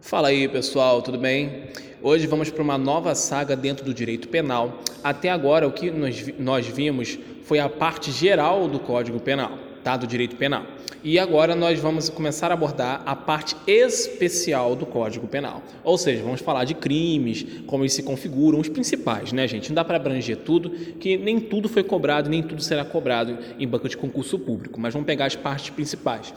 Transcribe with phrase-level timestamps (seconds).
[0.00, 1.64] Fala aí pessoal, tudo bem?
[2.00, 4.80] Hoje vamos para uma nova saga dentro do direito penal.
[5.02, 9.96] Até agora, o que nós, nós vimos foi a parte geral do Código Penal, tá?
[9.96, 10.62] do direito penal.
[11.02, 15.62] E agora nós vamos começar a abordar a parte especial do Código Penal.
[15.82, 19.68] Ou seja, vamos falar de crimes, como eles se configuram, os principais, né, gente?
[19.68, 23.66] Não dá para abranger tudo, que nem tudo foi cobrado, nem tudo será cobrado em
[23.66, 26.32] banco de concurso público, mas vamos pegar as partes principais.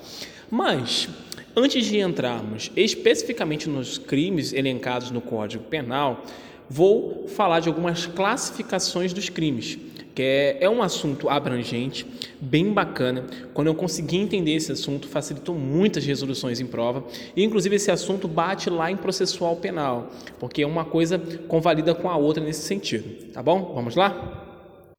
[0.50, 1.07] Mas
[1.54, 6.23] Antes de entrarmos especificamente nos crimes elencados no Código Penal,
[6.69, 9.78] vou falar de algumas classificações dos crimes,
[10.15, 12.07] que é, é, um assunto abrangente,
[12.39, 13.25] bem bacana.
[13.54, 17.04] Quando eu consegui entender esse assunto, facilitou muitas resoluções em prova,
[17.36, 20.09] e inclusive esse assunto bate lá em processual penal,
[20.39, 23.73] porque uma coisa convalida com a outra nesse sentido, tá bom?
[23.75, 24.93] Vamos lá?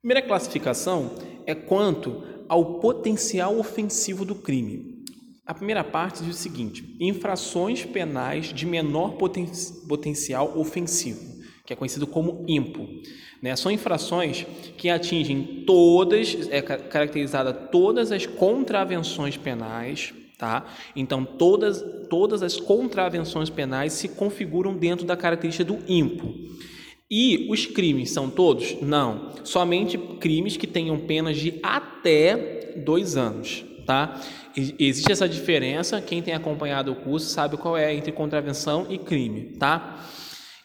[0.00, 1.12] Primeira classificação
[1.46, 4.95] é quanto ao potencial ofensivo do crime.
[5.46, 9.46] A primeira parte diz o seguinte: infrações penais de menor poten
[9.86, 11.20] potencial ofensivo,
[11.64, 12.88] que é conhecido como IMPO.
[13.40, 13.54] Né?
[13.54, 14.44] São infrações
[14.76, 20.66] que atingem todas, é caracterizada todas as contravenções penais, tá?
[20.96, 26.34] Então todas todas as contravenções penais se configuram dentro da característica do IMPO.
[27.08, 28.82] E os crimes são todos?
[28.82, 34.20] Não, somente crimes que tenham penas de até dois anos tá?
[34.56, 39.56] Existe essa diferença, quem tem acompanhado o curso sabe qual é entre contravenção e crime,
[39.58, 40.04] tá?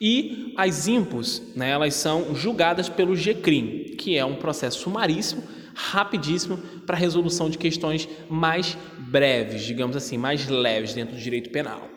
[0.01, 5.43] E as impos, né, elas são julgadas pelo GCRIM, que é um processo sumaríssimo,
[5.75, 11.87] rapidíssimo para resolução de questões mais breves, digamos assim, mais leves dentro do direito penal.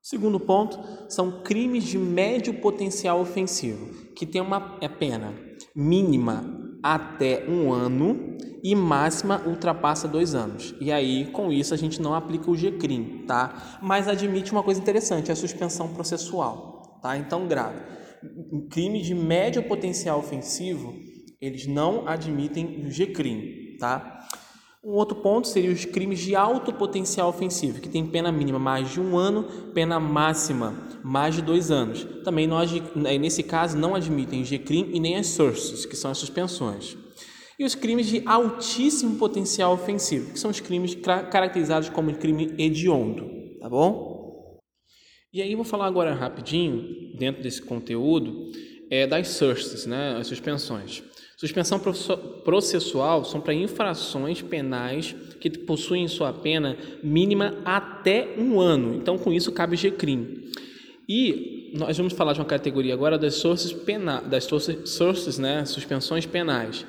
[0.00, 5.34] Segundo ponto são crimes de médio potencial ofensivo, que tem uma é pena
[5.74, 10.74] mínima até um ano e máxima ultrapassa dois anos.
[10.80, 13.78] E aí, com isso, a gente não aplica o GCRIM, tá?
[13.82, 17.16] Mas admite uma coisa interessante, a suspensão processual, tá?
[17.16, 17.80] Então, grave.
[18.70, 20.94] Crime de médio potencial ofensivo,
[21.40, 24.26] eles não admitem o GCRIM, tá?
[24.82, 28.90] Um outro ponto seria os crimes de alto potencial ofensivo, que tem pena mínima mais
[28.90, 29.44] de um ano,
[29.74, 32.06] pena máxima mais de dois anos.
[32.24, 36.96] Também nós, nesse caso, não admitem GCRIM e nem as sources, que são as suspensões.
[37.58, 43.28] E os crimes de altíssimo potencial ofensivo, que são os crimes caracterizados como crime hediondo,
[43.58, 44.60] tá bom?
[45.32, 48.50] E aí vou falar agora rapidinho, dentro desse conteúdo,
[48.90, 51.02] é, das sources, né, as suspensões.
[51.36, 51.80] Suspensão
[52.44, 58.94] processual são para infrações penais que possuem sua pena mínima até um ano.
[58.94, 60.50] Então, com isso, cabe G-crime.
[61.08, 65.64] E nós vamos falar de uma categoria agora das sources penais, das sources, sources, né,
[65.64, 66.84] suspensões penais.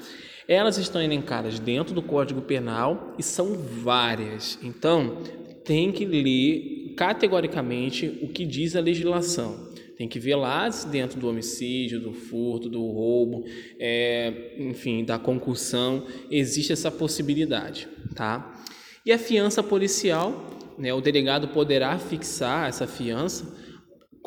[0.49, 4.57] Elas estão elencadas dentro do Código Penal e são várias.
[4.63, 5.21] Então,
[5.63, 9.69] tem que ler categoricamente o que diz a legislação.
[9.95, 13.45] Tem que ver lá dentro do homicídio, do furto, do roubo,
[13.79, 18.59] é, enfim, da concussão, existe essa possibilidade, tá?
[19.05, 23.55] E a fiança policial, né, o delegado poderá fixar essa fiança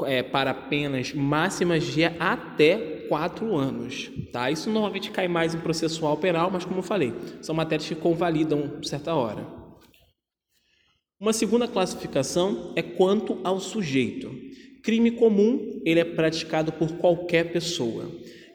[0.07, 4.51] é, para penas máximas de até quatro anos, tá?
[4.51, 7.13] Isso normalmente cai mais em processual penal, mas como eu falei,
[7.43, 9.47] são matérias que convalidam certa hora.
[11.21, 14.35] Uma segunda classificação é quanto ao sujeito.
[14.83, 18.11] Crime comum, ele é praticado por qualquer pessoa.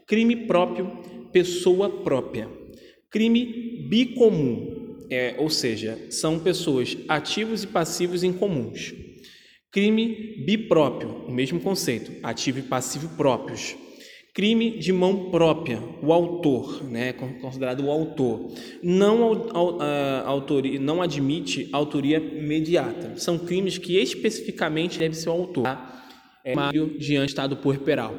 [0.07, 2.49] Crime próprio, pessoa própria.
[3.11, 8.91] Crime bicomum, é, ou seja, são pessoas ativos e passivos em comuns.
[9.71, 13.75] Crime bipróprio, o mesmo conceito, ativo e passivo próprios.
[14.37, 17.11] Crime de mão própria, o autor, né,
[17.41, 18.53] considerado o autor,
[18.83, 19.49] não,
[20.23, 23.17] autoria, não admite autoria imediata.
[23.17, 25.63] São crimes que especificamente deve ser o autor.
[25.63, 25.97] Tá?
[26.47, 28.15] é Mário diante estado puerperal.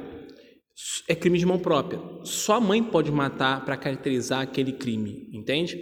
[1.09, 1.99] É crime de mão própria.
[2.25, 5.81] Só a mãe pode matar para caracterizar aquele crime, entende?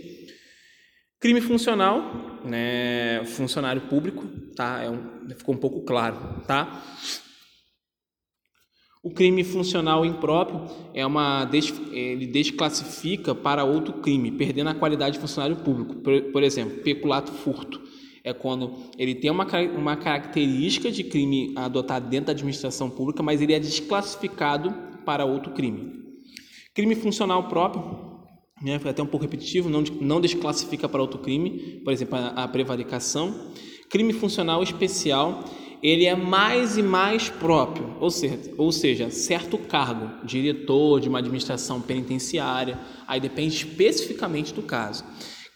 [1.18, 4.24] Crime funcional, né, funcionário público,
[4.54, 4.82] tá?
[4.82, 6.84] É um, ficou um pouco claro, tá?
[9.06, 11.48] O crime funcional impróprio é uma
[11.92, 15.94] ele desclassifica para outro crime, perdendo a qualidade de funcionário público.
[16.32, 17.80] Por, exemplo, peculato furto
[18.24, 19.46] é quando ele tem uma,
[19.78, 24.74] uma característica de crime adotado dentro da administração pública, mas ele é desclassificado
[25.04, 26.02] para outro crime.
[26.74, 27.84] Crime funcional próprio,
[28.60, 32.48] né, até um pouco repetitivo, não, não desclassifica para outro crime, por exemplo, a, a
[32.48, 33.52] prevaricação.
[33.88, 35.44] Crime funcional especial,
[35.86, 41.20] ele é mais e mais próprio, ou seja, ou seja, certo cargo, diretor de uma
[41.20, 45.04] administração penitenciária, aí depende especificamente do caso.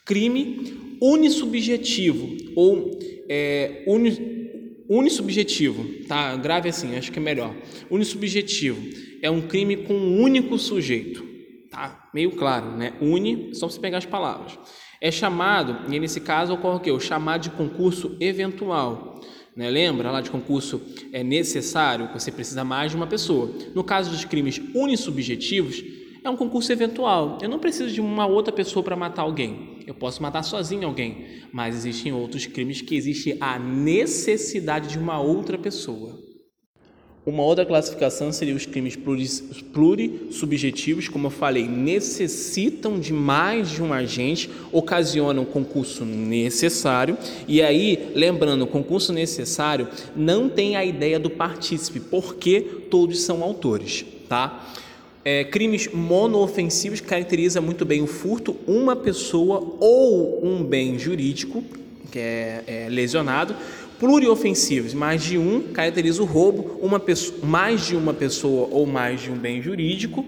[0.07, 2.97] Crime unissubjetivo ou
[3.29, 4.39] é, uni,
[6.07, 6.37] tá?
[6.37, 7.53] Grave assim, acho que é melhor.
[7.91, 8.81] Unissubjetivo
[9.21, 11.27] é um crime com um único sujeito,
[11.73, 12.09] tá?
[12.15, 12.93] Meio claro, né?
[13.01, 14.57] Uni, só você pegar as palavras.
[15.01, 16.93] É chamado, e nesse caso ocorre o quê?
[16.93, 19.21] O chamado de concurso eventual.
[19.57, 19.69] Né?
[19.71, 20.81] Lembra lá de concurso
[21.13, 23.51] é necessário, você precisa mais de uma pessoa.
[23.75, 25.83] No caso dos crimes unissubjetivos,
[26.23, 27.39] é um concurso eventual.
[27.41, 29.79] Eu não preciso de uma outra pessoa para matar alguém.
[29.87, 35.21] Eu posso matar sozinho alguém, mas existem outros crimes que existe a necessidade de uma
[35.21, 36.30] outra pessoa.
[37.25, 38.97] Uma outra classificação seria os crimes
[39.75, 47.19] plurissubjetivos, como eu falei, necessitam de mais de um agente, ocasionam concurso necessário.
[47.47, 49.87] E aí, lembrando, concurso necessário
[50.17, 54.67] não tem a ideia do partícipe, porque todos são autores, tá?
[55.23, 61.63] É, crimes monoofensivos caracteriza muito bem o furto, uma pessoa ou um bem jurídico
[62.11, 63.55] que é, é lesionado.
[64.01, 69.21] Pluriofensivos, mais de um, caracteriza o roubo, uma pessoa, mais de uma pessoa ou mais
[69.21, 70.25] de um bem jurídico.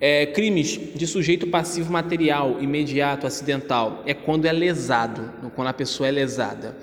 [0.00, 6.08] É, crimes de sujeito passivo material, imediato, acidental, é quando é lesado, quando a pessoa
[6.08, 6.76] é lesada.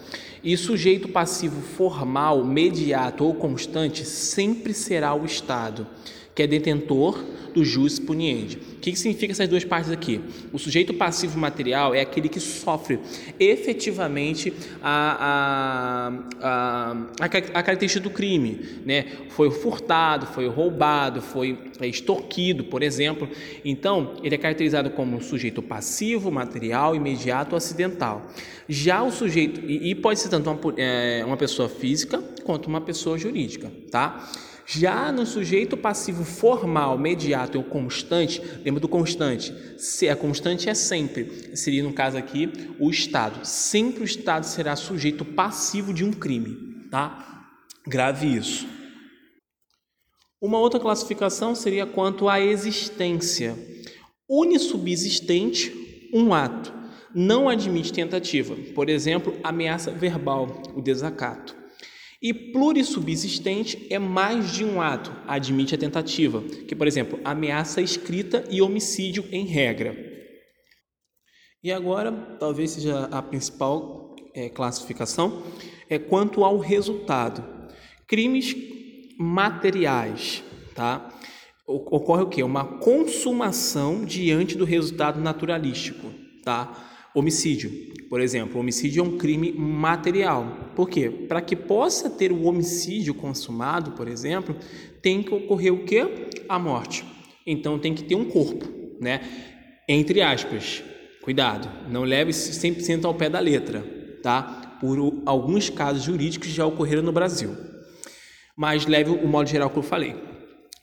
[0.43, 5.87] E sujeito passivo formal, mediato ou constante sempre será o Estado
[6.33, 7.23] que é detentor
[7.53, 8.57] do jus puniendi.
[8.57, 10.21] O que, significa essas duas partes aqui?
[10.53, 12.99] O sujeito passivo material é aquele que sofre
[13.37, 18.79] efetivamente a, a, a, a, característica do crime.
[18.85, 19.05] Né?
[19.29, 23.27] Foi furtado, foi roubado, foi extorquido, por exemplo.
[23.65, 28.31] Então, ele é caracterizado como sujeito passivo, material, imediato ou acidental.
[28.69, 32.81] Já o sujeito, e, e pode ser tanto uma, é, uma pessoa física quanto uma
[32.81, 34.29] pessoa jurídica, tá?
[34.65, 39.53] Já no sujeito passivo formal, mediato ou constante, lembra do constante?
[39.77, 42.49] Se a constante é sempre, seria no caso aqui
[42.79, 43.45] o Estado.
[43.45, 47.49] Sempre o Estado será sujeito passivo de um crime, tá?
[47.85, 48.65] Grave isso.
[50.39, 53.55] Uma outra classificação seria quanto à existência.
[54.29, 56.80] Unissubsistente, um ato.
[57.13, 58.55] Não admite tentativa.
[58.73, 61.55] Por exemplo, ameaça verbal, o desacato.
[62.21, 68.43] E plurissubsistente é mais de um ato, admite a tentativa, que, por exemplo, ameaça escrita
[68.49, 69.97] e homicídio em regra.
[71.63, 75.43] E agora, talvez seja a principal é, classificação,
[75.89, 77.43] é quanto ao resultado.
[78.07, 78.55] Crimes
[79.17, 80.43] materiais,
[80.75, 81.09] tá?
[81.65, 82.43] Ocorre o quê?
[82.43, 86.11] Uma consumação diante do resultado naturalístico,
[86.43, 86.90] tá?
[87.13, 90.71] Homicídio, por exemplo, homicídio é um crime material.
[90.75, 91.09] Por quê?
[91.09, 94.53] Para que possa ter o homicídio consumado, por exemplo,
[95.01, 96.27] tem que ocorrer o quê?
[96.49, 97.05] A morte.
[97.47, 98.67] Então tem que ter um corpo,
[98.99, 99.21] né?
[99.87, 100.83] Entre aspas.
[101.21, 103.81] Cuidado, não leve 100% ao pé da letra,
[104.23, 104.77] tá?
[104.81, 107.55] Por alguns casos jurídicos já ocorreram no Brasil.
[108.57, 110.15] Mas leve o modo geral que eu falei.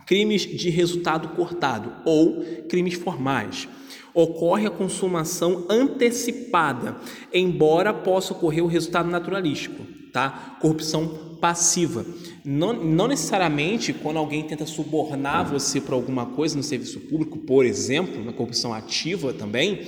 [0.06, 3.68] Crimes de resultado cortado ou crimes formais
[4.14, 6.96] ocorre a consumação antecipada,
[7.32, 10.56] embora possa ocorrer o resultado naturalístico, tá?
[10.60, 12.04] Corrupção passiva.
[12.44, 17.64] Não, não necessariamente quando alguém tenta subornar você para alguma coisa no serviço público, por
[17.64, 19.82] exemplo, na corrupção ativa também,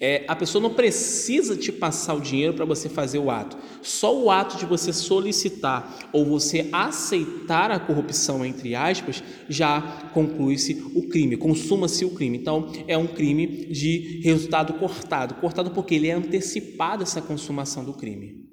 [0.00, 3.56] é, a pessoa não precisa te passar o dinheiro para você fazer o ato.
[3.82, 10.80] Só o ato de você solicitar ou você aceitar a corrupção, entre aspas, já conclui-se
[10.94, 12.38] o crime, consuma-se o crime.
[12.38, 15.34] Então, é um crime de resultado cortado.
[15.34, 18.46] Cortado porque ele é antecipado essa consumação do crime.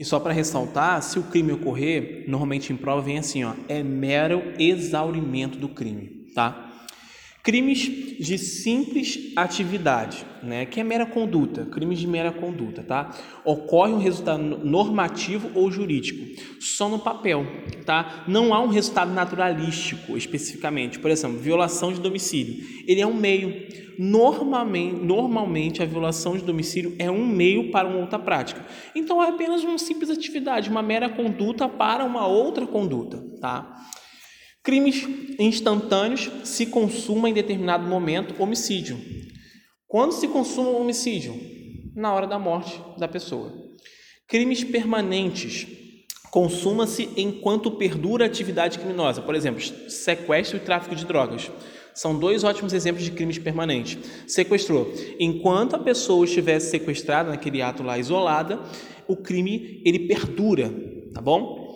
[0.00, 3.82] E só para ressaltar, se o crime ocorrer, normalmente em prova vem assim, ó, é
[3.82, 6.67] mero exaurimento do crime, tá?
[7.42, 7.80] Crimes
[8.18, 13.14] de simples atividade, né, que é mera conduta, crimes de mera conduta, tá?
[13.44, 16.24] Ocorre um resultado normativo ou jurídico,
[16.60, 17.46] só no papel,
[17.86, 18.24] tá?
[18.26, 20.98] Não há um resultado naturalístico especificamente.
[20.98, 23.66] Por exemplo, violação de domicílio, ele é um meio.
[23.98, 28.64] Normalmente, normalmente a violação de domicílio é um meio para uma outra prática.
[28.94, 33.76] Então é apenas uma simples atividade, uma mera conduta para uma outra conduta, tá?
[34.62, 35.06] Crimes
[35.38, 38.98] instantâneos se consuma em determinado momento homicídio.
[39.86, 41.34] Quando se consuma o homicídio?
[41.94, 43.52] Na hora da morte da pessoa.
[44.26, 45.66] Crimes permanentes
[46.30, 49.22] consuma-se enquanto perdura a atividade criminosa.
[49.22, 51.50] Por exemplo, sequestro e tráfico de drogas.
[51.94, 53.98] São dois ótimos exemplos de crimes permanentes.
[54.26, 54.92] Sequestrou.
[55.18, 58.60] Enquanto a pessoa estivesse sequestrada naquele ato lá isolada,
[59.08, 60.72] o crime ele perdura,
[61.12, 61.67] tá bom?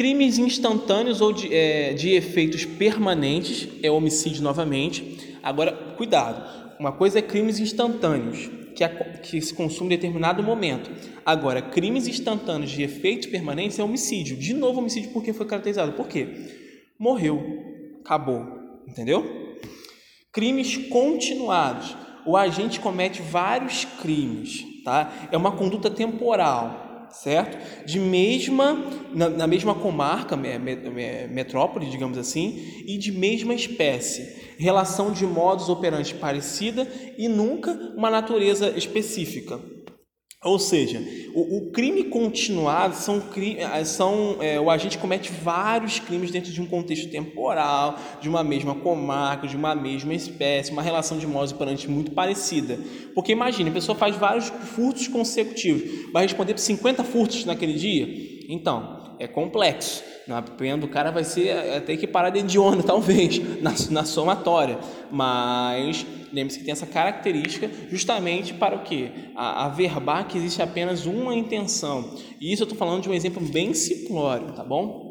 [0.00, 5.36] Crimes instantâneos ou de, é, de efeitos permanentes é homicídio novamente.
[5.42, 6.42] Agora, cuidado.
[6.78, 10.90] Uma coisa é crimes instantâneos, que, a, que se consome em determinado momento.
[11.22, 14.38] Agora, crimes instantâneos de efeitos permanentes é homicídio.
[14.38, 15.92] De novo, homicídio porque foi caracterizado.
[15.92, 16.28] Por quê?
[16.98, 17.38] Morreu,
[18.02, 18.46] acabou,
[18.88, 19.58] entendeu?
[20.32, 21.94] Crimes continuados.
[22.24, 25.28] O agente comete vários crimes, tá?
[25.30, 27.84] É uma conduta temporal certo?
[27.84, 34.54] De mesma, na, na mesma comarca, metrópole, digamos assim, e de mesma espécie.
[34.58, 36.86] Relação de modos operantes parecida
[37.16, 39.60] e nunca uma natureza específica.
[40.42, 46.30] Ou seja, o, o, crime continuado são, eh, são é, o agente comete vários crimes
[46.30, 51.18] dentro de um contexto temporal, de uma mesma comarca, de uma mesma espécie, uma relação
[51.18, 52.78] de modos operantes muito parecida.
[53.14, 58.08] Porque imagine, a pessoa faz vários furtos consecutivos, vai responder por 50 furtos naquele dia?
[58.48, 60.02] Então, é complexo.
[60.28, 64.78] A pena do cara vai ser até que parar de onda, talvez, na, na somatória.
[65.10, 69.10] Mas lembre-se que tem essa característica justamente para o quê?
[69.36, 72.16] A, averbar que existe apenas uma intenção.
[72.40, 75.10] E isso eu estou falando de um exemplo bem simplório, tá bom?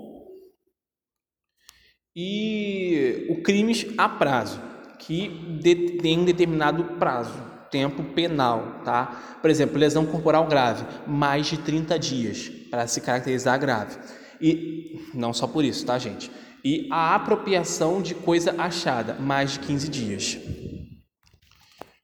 [2.15, 4.59] E o crimes a prazo,
[4.97, 5.29] que
[5.61, 9.37] de, tem um determinado prazo, tempo penal, tá?
[9.41, 13.97] Por exemplo, lesão corporal grave, mais de 30 dias para se caracterizar grave.
[14.41, 16.31] E não só por isso, tá, gente?
[16.63, 20.37] E a apropriação de coisa achada, mais de 15 dias.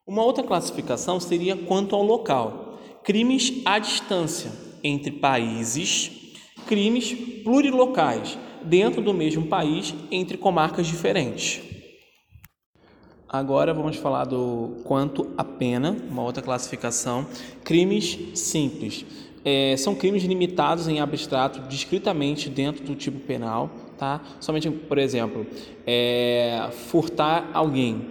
[0.08, 4.52] Uma outra classificação seria quanto ao local: crimes à distância
[4.84, 6.12] entre países,
[6.68, 11.75] crimes plurilocais dentro do mesmo país entre comarcas diferentes.
[13.38, 17.28] Agora vamos falar do quanto a pena, uma outra classificação.
[17.66, 19.06] Crimes simples.
[19.44, 24.22] É, são crimes limitados em abstrato, discretamente dentro do tipo penal, tá?
[24.40, 25.46] Somente, por exemplo,
[25.86, 28.08] é, furtar alguém,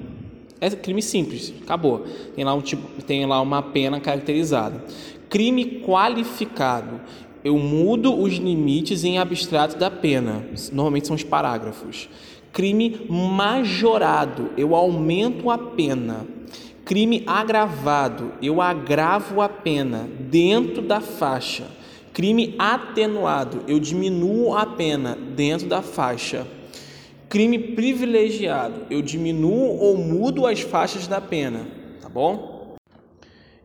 [0.61, 2.04] é crime simples, acabou.
[2.37, 4.85] Tem lá, um tipo, tem lá uma pena caracterizada.
[5.31, 7.00] Crime qualificado.
[7.43, 10.45] Eu mudo os limites em abstrato da pena.
[10.71, 12.09] Normalmente são os parágrafos.
[12.54, 14.52] Crime majorado.
[14.56, 16.25] Eu aumento a pena.
[16.84, 18.32] Crime agravado.
[18.40, 21.66] Eu agravo a pena dentro da faixa.
[22.12, 23.64] Crime atenuado.
[23.66, 26.46] Eu diminuo a pena dentro da faixa.
[27.28, 31.66] Crime privilegiado, eu diminuo ou mudo as faixas da pena,
[32.00, 32.76] tá bom?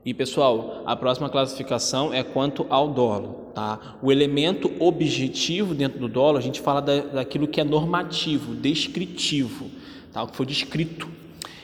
[0.03, 3.97] E pessoal, a próxima classificação é quanto ao dolo, tá?
[4.01, 9.69] O elemento objetivo dentro do dolo, a gente fala da, daquilo que é normativo, descritivo,
[10.13, 10.23] tá?
[10.23, 11.09] O que foi descrito.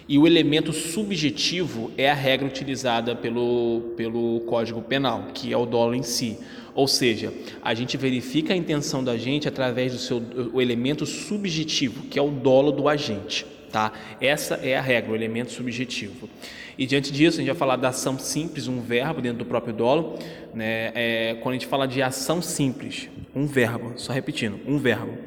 [0.08, 5.66] E o elemento subjetivo é a regra utilizada pelo, pelo Código Penal, que é o
[5.66, 6.38] dolo em si.
[6.76, 7.34] Ou seja,
[7.64, 10.22] a gente verifica a intenção da gente através do seu
[10.54, 13.46] o elemento subjetivo, que é o dolo do agente.
[13.76, 13.92] Tá?
[14.22, 16.30] Essa é a regra, o elemento subjetivo.
[16.78, 19.74] E diante disso, a gente vai falar da ação simples, um verbo dentro do próprio
[19.74, 20.18] dolo.
[20.54, 20.94] Né?
[20.96, 25.18] É, quando a gente fala de ação simples, um verbo, só repetindo, um verbo.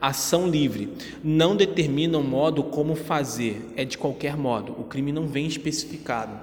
[0.00, 0.88] Ação livre
[1.20, 4.70] não determina o modo como fazer, é de qualquer modo.
[4.78, 6.38] O crime não vem especificado.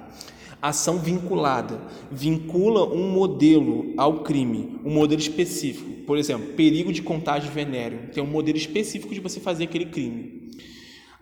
[0.60, 1.80] Ação vinculada
[2.12, 6.04] vincula um modelo ao crime, um modelo específico.
[6.06, 8.10] Por exemplo, perigo de contágio venéreo.
[8.12, 10.33] Tem um modelo específico de você fazer aquele crime.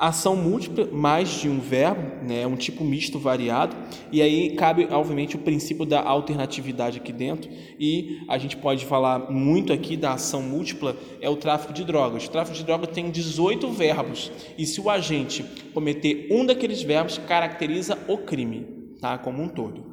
[0.05, 3.77] Ação múltipla, mais de um verbo, né, um tipo misto variado,
[4.11, 9.31] e aí cabe, obviamente, o princípio da alternatividade aqui dentro, e a gente pode falar
[9.31, 12.27] muito aqui da ação múltipla, é o tráfico de drogas.
[12.27, 17.19] O tráfico de drogas tem 18 verbos, e se o agente cometer um daqueles verbos,
[17.19, 19.19] caracteriza o crime tá?
[19.19, 19.92] como um todo.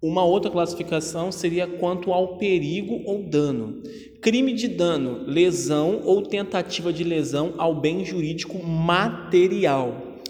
[0.00, 3.82] Uma outra classificação seria quanto ao perigo ou dano.
[4.20, 10.20] Crime de dano, lesão ou tentativa de lesão ao bem jurídico material.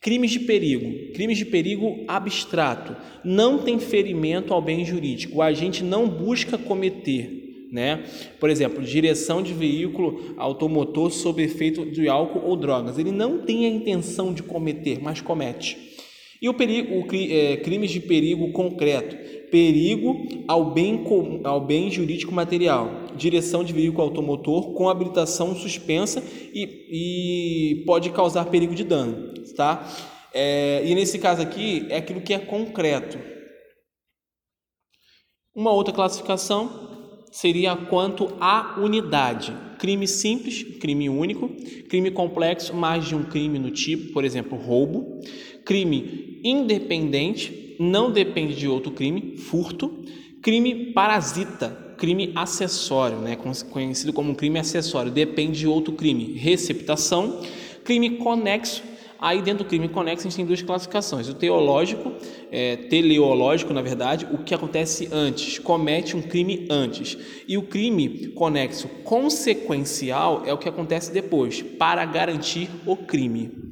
[0.00, 1.12] Crimes de perigo.
[1.12, 2.94] Crimes de perigo abstrato.
[3.24, 5.38] Não tem ferimento ao bem jurídico.
[5.38, 7.68] O agente não busca cometer.
[7.72, 8.04] Né?
[8.38, 12.96] Por exemplo, direção de veículo automotor sob efeito de álcool ou drogas.
[12.96, 15.95] Ele não tem a intenção de cometer, mas comete.
[16.40, 19.16] E o, perigo, o é, crimes de perigo concreto,
[19.50, 21.02] perigo ao bem,
[21.44, 28.46] ao bem jurídico material, direção de veículo automotor com habilitação suspensa e, e pode causar
[28.46, 29.88] perigo de dano, tá?
[30.34, 33.18] É, e nesse caso aqui é aquilo que é concreto.
[35.54, 39.56] Uma outra classificação seria quanto à unidade.
[39.78, 41.48] Crime simples, crime único,
[41.88, 45.20] crime complexo, mais de um crime no tipo, por exemplo, roubo,
[45.66, 49.92] crime independente, não depende de outro crime, furto,
[50.40, 53.36] crime parasita, crime acessório, né,
[53.70, 57.42] conhecido como crime acessório, depende de outro crime, receptação,
[57.84, 58.82] crime conexo,
[59.18, 62.12] Aí dentro do crime conexo a gente tem duas classificações: o teológico,
[62.52, 67.16] é, teleológico, na verdade, o que acontece antes, comete um crime antes,
[67.48, 73.65] e o crime conexo consequencial é o que acontece depois, para garantir o crime.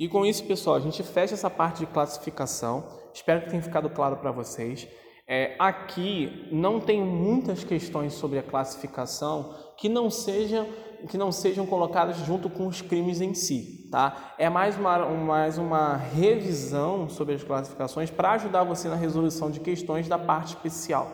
[0.00, 2.82] E com isso, pessoal, a gente fecha essa parte de classificação.
[3.12, 4.88] Espero que tenha ficado claro para vocês.
[5.28, 10.66] É, aqui não tem muitas questões sobre a classificação que não sejam
[11.08, 14.34] que não sejam colocadas junto com os crimes em si, tá?
[14.36, 19.60] É mais uma, mais uma revisão sobre as classificações para ajudar você na resolução de
[19.60, 21.10] questões da parte especial.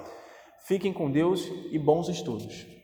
[0.67, 2.76] Fiquem com Deus e bons estudos.